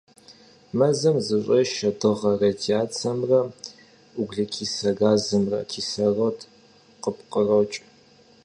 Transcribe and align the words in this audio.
Мэзым 0.77 1.15
зыщӀешэ 1.25 1.89
дыгъэ 1.99 2.31
радиацэмрэ 2.39 3.39
углекислэ 4.21 4.91
газымрэ, 4.99 5.59
кислород 5.71 6.37
къыпкърокӀ. 7.01 7.77